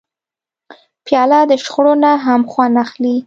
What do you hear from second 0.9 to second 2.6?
پیاله د شخړو نه هم